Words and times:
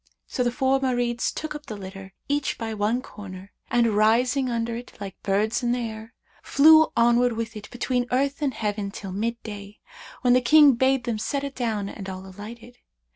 So 0.25 0.41
the 0.43 0.51
four 0.51 0.79
Marids 0.79 1.31
took 1.31 1.53
up 1.53 1.67
the 1.67 1.77
litter, 1.77 2.15
each 2.27 2.57
by 2.57 2.73
one 2.73 3.03
corner, 3.03 3.51
and 3.69 3.95
rising 3.95 4.49
under 4.49 4.75
it 4.75 4.93
like 4.99 5.21
birds 5.21 5.61
in 5.61 5.75
air, 5.75 6.15
flew 6.41 6.91
onward 6.97 7.33
with 7.33 7.55
it 7.55 7.69
between 7.69 8.07
earth 8.11 8.41
and 8.41 8.55
heaven 8.55 8.89
till 8.89 9.11
mid 9.11 9.39
day, 9.43 9.77
when 10.21 10.33
the 10.33 10.41
King 10.41 10.71
bade 10.73 11.03
them 11.03 11.19
set 11.19 11.43
it 11.43 11.53
down 11.53 11.87
and 11.87 12.09
all 12.09 12.25
alighted. 12.25 12.79